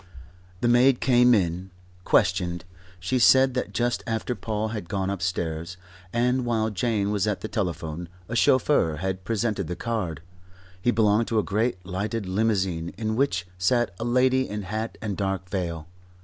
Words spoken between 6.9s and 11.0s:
was at the telephone, a chauffeur had presented the card. He